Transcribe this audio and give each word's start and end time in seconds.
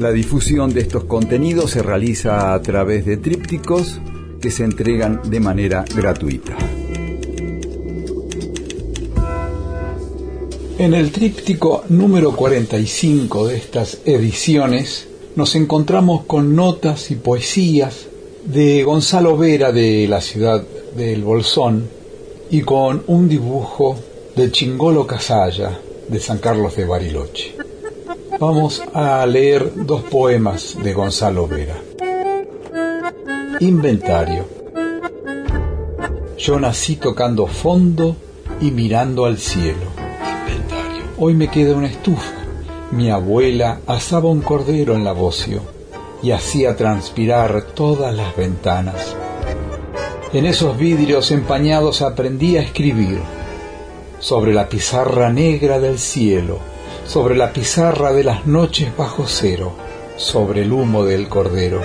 La 0.00 0.12
difusión 0.12 0.72
de 0.72 0.80
estos 0.80 1.04
contenidos 1.04 1.72
se 1.72 1.82
realiza 1.82 2.54
a 2.54 2.62
través 2.62 3.04
de 3.04 3.18
trípticos 3.18 4.00
que 4.40 4.50
se 4.50 4.64
entregan 4.64 5.20
de 5.28 5.40
manera 5.40 5.84
gratuita. 5.94 6.56
En 10.78 10.94
el 10.94 11.12
tríptico 11.12 11.84
número 11.90 12.34
45 12.34 13.48
de 13.48 13.56
estas 13.58 13.98
ediciones 14.06 15.06
nos 15.36 15.54
encontramos 15.54 16.24
con 16.24 16.56
notas 16.56 17.10
y 17.10 17.16
poesías 17.16 18.06
de 18.46 18.82
Gonzalo 18.84 19.36
Vera 19.36 19.70
de 19.70 20.08
la 20.08 20.22
ciudad 20.22 20.64
del 20.96 21.22
Bolsón 21.22 21.86
y 22.50 22.62
con 22.62 23.02
un 23.06 23.28
dibujo 23.28 23.98
de 24.34 24.50
Chingolo 24.50 25.06
Casalla 25.06 25.78
de 26.08 26.20
San 26.20 26.38
Carlos 26.38 26.74
de 26.74 26.86
Bariloche. 26.86 27.59
Vamos 28.40 28.82
a 28.94 29.26
leer 29.26 29.70
dos 29.84 30.02
poemas 30.04 30.74
de 30.82 30.94
Gonzalo 30.94 31.46
Vera. 31.46 31.76
Inventario. 33.60 34.46
Yo 36.38 36.58
nací 36.58 36.96
tocando 36.96 37.46
fondo 37.46 38.16
y 38.58 38.70
mirando 38.70 39.26
al 39.26 39.36
cielo 39.36 40.00
Hoy 41.18 41.34
me 41.34 41.48
queda 41.48 41.76
una 41.76 41.88
estufa. 41.88 42.32
Mi 42.92 43.10
abuela 43.10 43.80
asaba 43.86 44.30
un 44.30 44.40
cordero 44.40 44.94
en 44.94 45.04
la 45.04 45.12
bocio 45.12 45.60
y 46.22 46.30
hacía 46.30 46.76
transpirar 46.76 47.60
todas 47.74 48.14
las 48.14 48.34
ventanas. 48.34 49.14
En 50.32 50.46
esos 50.46 50.78
vidrios 50.78 51.30
empañados 51.30 52.00
aprendí 52.00 52.56
a 52.56 52.62
escribir 52.62 53.18
sobre 54.18 54.54
la 54.54 54.70
pizarra 54.70 55.30
negra 55.30 55.78
del 55.78 55.98
cielo, 55.98 56.58
sobre 57.04 57.36
la 57.36 57.52
pizarra 57.52 58.12
de 58.12 58.24
las 58.24 58.46
noches 58.46 58.96
bajo 58.96 59.26
cero, 59.26 59.72
sobre 60.16 60.62
el 60.62 60.72
humo 60.72 61.04
del 61.04 61.28
cordero. 61.28 61.80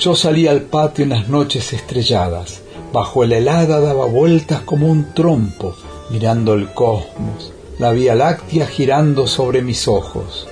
Yo 0.00 0.14
salía 0.14 0.50
al 0.50 0.62
patio 0.62 1.04
en 1.04 1.10
las 1.10 1.28
noches 1.28 1.72
estrelladas, 1.72 2.62
bajo 2.92 3.24
la 3.24 3.38
helada 3.38 3.80
daba 3.80 4.06
vueltas 4.06 4.60
como 4.60 4.86
un 4.86 5.12
trompo, 5.12 5.74
mirando 6.10 6.54
el 6.54 6.72
cosmos, 6.72 7.52
la 7.78 7.92
Vía 7.92 8.14
Láctea 8.14 8.66
girando 8.66 9.26
sobre 9.26 9.62
mis 9.62 9.88
ojos, 9.88 10.48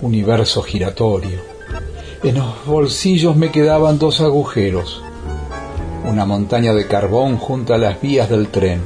universo 0.00 0.62
giratorio. 0.62 1.38
En 2.22 2.36
los 2.36 2.64
bolsillos 2.66 3.36
me 3.36 3.50
quedaban 3.50 3.98
dos 3.98 4.20
agujeros, 4.20 5.02
una 6.04 6.24
montaña 6.24 6.72
de 6.72 6.86
carbón 6.86 7.36
junto 7.36 7.74
a 7.74 7.78
las 7.78 8.00
vías 8.00 8.28
del 8.28 8.48
tren, 8.48 8.80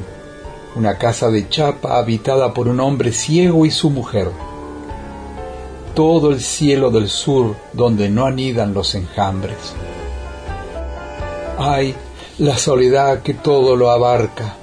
una 0.77 0.99
casa 0.99 1.31
de 1.31 1.49
chapa 1.49 1.97
habitada 1.97 2.53
por 2.53 2.67
un 2.67 2.79
hombre 2.79 3.11
ciego 3.11 3.65
y 3.65 3.71
su 3.71 3.89
mujer, 3.89 4.29
todo 5.95 6.29
el 6.29 6.39
cielo 6.39 6.91
del 6.91 7.09
sur 7.09 7.55
donde 7.73 8.09
no 8.09 8.27
anidan 8.27 8.75
los 8.75 8.93
enjambres. 8.93 9.57
Ay, 11.57 11.95
la 12.37 12.59
soledad 12.59 13.23
que 13.23 13.33
todo 13.33 13.75
lo 13.75 13.89
abarca, 13.89 14.55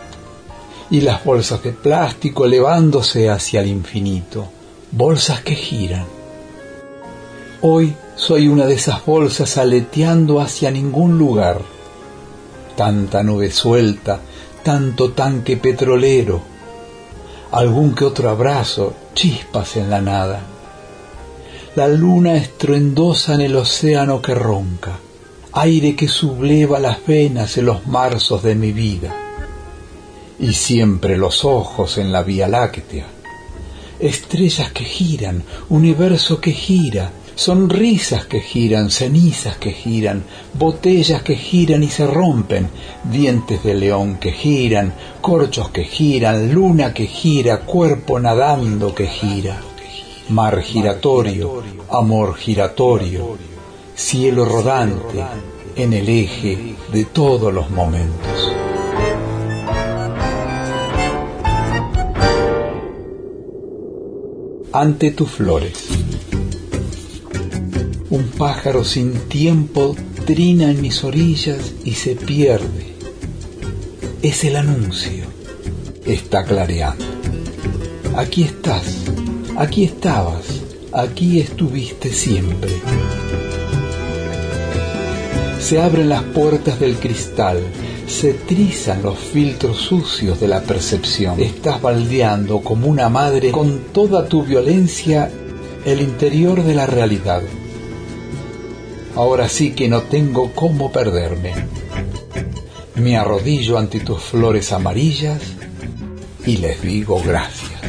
y 0.88 1.00
las 1.00 1.24
bolsas 1.24 1.64
de 1.64 1.72
plástico 1.72 2.44
elevándose 2.44 3.28
hacia 3.28 3.62
el 3.62 3.66
infinito, 3.66 4.46
bolsas 4.92 5.40
que 5.40 5.56
giran. 5.56 6.06
Hoy 7.60 7.96
soy 8.14 8.46
una 8.46 8.66
de 8.66 8.74
esas 8.74 9.04
bolsas 9.04 9.58
aleteando 9.58 10.40
hacia 10.40 10.70
ningún 10.70 11.18
lugar. 11.18 11.62
Tanta 12.76 13.24
nube 13.24 13.50
suelta, 13.50 14.20
tanto 14.64 15.12
tanque 15.12 15.58
petrolero, 15.58 16.42
algún 17.52 17.94
que 17.94 18.04
otro 18.04 18.30
abrazo, 18.30 18.94
chispas 19.14 19.76
en 19.76 19.90
la 19.90 20.00
nada. 20.00 20.40
La 21.76 21.86
luna 21.86 22.34
estruendosa 22.34 23.34
en 23.34 23.42
el 23.42 23.54
océano 23.54 24.20
que 24.20 24.34
ronca, 24.34 24.98
aire 25.52 25.94
que 25.94 26.08
subleva 26.08 26.80
las 26.80 27.06
venas 27.06 27.56
en 27.58 27.66
los 27.66 27.86
marzos 27.86 28.42
de 28.42 28.54
mi 28.56 28.72
vida 28.72 29.14
y 30.38 30.52
siempre 30.54 31.16
los 31.16 31.44
ojos 31.44 31.98
en 31.98 32.10
la 32.10 32.22
Vía 32.22 32.48
Láctea. 32.48 33.06
Estrellas 34.00 34.72
que 34.72 34.84
giran, 34.84 35.44
universo 35.68 36.40
que 36.40 36.52
gira, 36.52 37.12
sonrisas 37.34 38.26
que 38.26 38.40
giran, 38.40 38.90
cenizas 38.90 39.56
que 39.56 39.72
giran, 39.72 40.24
botellas 40.54 41.22
que 41.22 41.36
giran 41.36 41.82
y 41.82 41.88
se 41.88 42.06
rompen, 42.06 42.68
dientes 43.04 43.62
de 43.64 43.74
león 43.74 44.18
que 44.18 44.32
giran, 44.32 44.94
corchos 45.20 45.70
que 45.70 45.84
giran, 45.84 46.52
luna 46.52 46.94
que 46.94 47.06
gira, 47.06 47.60
cuerpo 47.60 48.18
nadando 48.18 48.94
que 48.94 49.06
gira, 49.06 49.60
mar 50.28 50.62
giratorio, 50.62 51.62
amor 51.90 52.36
giratorio, 52.36 53.36
cielo 53.94 54.44
rodante 54.44 55.24
en 55.76 55.92
el 55.92 56.08
eje 56.08 56.76
de 56.92 57.04
todos 57.06 57.52
los 57.52 57.70
momentos. 57.70 58.54
ante 64.74 65.12
tus 65.12 65.30
flores. 65.30 65.88
Pájaro 68.38 68.82
sin 68.82 69.12
tiempo 69.28 69.94
trina 70.26 70.68
en 70.68 70.80
mis 70.80 71.04
orillas 71.04 71.72
y 71.84 71.92
se 71.92 72.16
pierde. 72.16 72.94
Es 74.22 74.42
el 74.42 74.56
anuncio. 74.56 75.26
Está 76.04 76.44
clareando. 76.44 77.04
Aquí 78.16 78.42
estás, 78.42 79.04
aquí 79.56 79.84
estabas, 79.84 80.44
aquí 80.92 81.38
estuviste 81.38 82.12
siempre. 82.12 82.70
Se 85.60 85.80
abren 85.80 86.08
las 86.08 86.24
puertas 86.24 86.80
del 86.80 86.96
cristal, 86.96 87.60
se 88.08 88.34
trizan 88.34 89.02
los 89.04 89.16
filtros 89.16 89.78
sucios 89.78 90.40
de 90.40 90.48
la 90.48 90.60
percepción. 90.60 91.38
Estás 91.38 91.80
baldeando 91.80 92.62
como 92.62 92.88
una 92.88 93.08
madre 93.08 93.52
con 93.52 93.78
toda 93.92 94.28
tu 94.28 94.42
violencia 94.42 95.30
el 95.84 96.00
interior 96.00 96.64
de 96.64 96.74
la 96.74 96.86
realidad. 96.86 97.42
Ahora 99.16 99.48
sí 99.48 99.72
que 99.72 99.88
no 99.88 100.02
tengo 100.02 100.52
cómo 100.54 100.90
perderme. 100.90 101.54
Me 102.96 103.16
arrodillo 103.16 103.78
ante 103.78 104.00
tus 104.00 104.20
flores 104.20 104.72
amarillas 104.72 105.40
y 106.44 106.56
les 106.56 106.82
digo 106.82 107.22
gracias. 107.22 107.80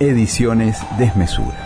Ediciones 0.00 0.78
Desmesura. 0.98 1.65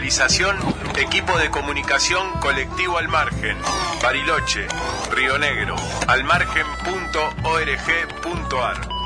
Realización, 0.00 0.56
equipo 0.96 1.36
de 1.36 1.50
comunicación 1.50 2.32
colectivo 2.40 2.96
al 2.96 3.08
margen, 3.08 3.58
Bariloche, 4.02 4.66
Río 5.12 5.36
Negro, 5.36 5.76
almargen.org.ar. 6.08 8.99